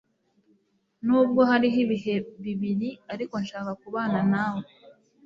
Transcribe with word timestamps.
Nubwo 1.05 1.41
Hariho 1.49 1.77
ibihe 1.85 2.15
bibiri 2.43 2.89
ariko 3.13 3.35
nshaka 3.43 3.71
kubana 3.81 4.19
nawe, 4.31 4.65